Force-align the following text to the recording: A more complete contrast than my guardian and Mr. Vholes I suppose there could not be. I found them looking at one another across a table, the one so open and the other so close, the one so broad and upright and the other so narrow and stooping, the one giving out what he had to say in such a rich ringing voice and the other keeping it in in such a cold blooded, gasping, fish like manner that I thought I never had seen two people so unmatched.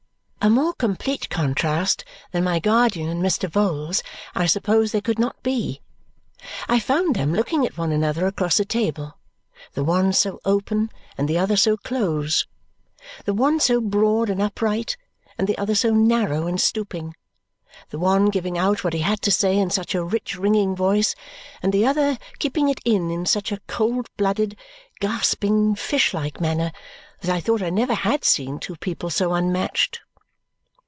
A 0.43 0.49
more 0.49 0.73
complete 0.73 1.29
contrast 1.29 2.03
than 2.31 2.43
my 2.45 2.57
guardian 2.57 3.07
and 3.09 3.21
Mr. 3.21 3.47
Vholes 3.47 4.01
I 4.33 4.47
suppose 4.47 4.91
there 4.91 4.99
could 4.99 5.19
not 5.19 5.43
be. 5.43 5.81
I 6.67 6.79
found 6.79 7.15
them 7.15 7.31
looking 7.31 7.63
at 7.63 7.77
one 7.77 7.91
another 7.91 8.25
across 8.25 8.59
a 8.59 8.65
table, 8.65 9.19
the 9.73 9.83
one 9.83 10.13
so 10.13 10.39
open 10.43 10.89
and 11.15 11.27
the 11.27 11.37
other 11.37 11.55
so 11.55 11.77
close, 11.77 12.47
the 13.25 13.35
one 13.35 13.59
so 13.59 13.79
broad 13.79 14.31
and 14.31 14.41
upright 14.41 14.97
and 15.37 15.47
the 15.47 15.59
other 15.59 15.75
so 15.75 15.91
narrow 15.93 16.47
and 16.47 16.59
stooping, 16.59 17.13
the 17.91 17.99
one 17.99 18.31
giving 18.31 18.57
out 18.57 18.83
what 18.83 18.93
he 18.93 19.01
had 19.01 19.21
to 19.21 19.31
say 19.31 19.55
in 19.55 19.69
such 19.69 19.93
a 19.93 20.03
rich 20.03 20.39
ringing 20.39 20.75
voice 20.75 21.13
and 21.61 21.71
the 21.71 21.85
other 21.85 22.17
keeping 22.39 22.67
it 22.67 22.79
in 22.83 23.11
in 23.11 23.27
such 23.27 23.51
a 23.51 23.61
cold 23.67 24.09
blooded, 24.17 24.57
gasping, 24.99 25.75
fish 25.75 26.15
like 26.15 26.41
manner 26.41 26.71
that 27.19 27.29
I 27.29 27.41
thought 27.41 27.61
I 27.61 27.69
never 27.69 27.93
had 27.93 28.25
seen 28.25 28.57
two 28.57 28.75
people 28.77 29.11
so 29.11 29.35
unmatched. 29.35 29.99